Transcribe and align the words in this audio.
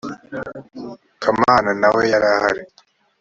kamana 1.21 1.71
nawe 1.81 2.03
yarahari 2.11 2.63